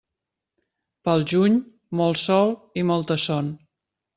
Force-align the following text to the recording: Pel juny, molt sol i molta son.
Pel 1.09 1.25
juny, 1.33 1.59
molt 2.01 2.23
sol 2.23 2.57
i 2.83 2.89
molta 2.93 3.19
son. 3.29 3.53